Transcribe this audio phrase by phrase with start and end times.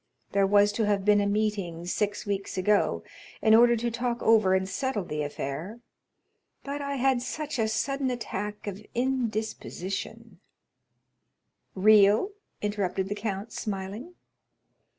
[0.31, 3.03] There was to have been a meeting six weeks ago
[3.39, 5.79] in order to talk over and settle the affair;
[6.63, 10.39] but I had such a sudden attack of indisposition——"
[11.75, 12.31] "Real?"
[12.63, 14.15] interrupted the count, smiling.